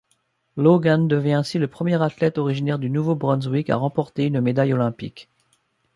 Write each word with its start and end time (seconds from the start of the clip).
Logan 0.57 1.07
devient 1.07 1.33
ainsi 1.35 1.59
le 1.59 1.67
premier 1.67 2.01
athlète 2.01 2.39
originaire 2.39 2.79
du 2.79 2.89
Nouveau-Brunswick 2.89 3.69
à 3.69 3.75
remporter 3.75 4.25
une 4.25 4.41
médaille 4.41 4.73
olympique. 4.73 5.29